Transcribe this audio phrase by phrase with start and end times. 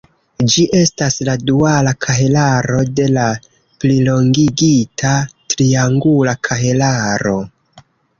[0.51, 3.25] Ĝi estas la duala kahelaro de la
[3.83, 5.11] plilongigita
[5.55, 7.37] triangula kahelaro.